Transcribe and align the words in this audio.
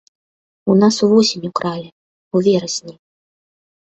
У 0.73 0.77
нас 0.83 0.95
увосень 1.07 1.45
укралі, 1.49 1.85
у 2.39 2.41
верасні. 2.47 2.95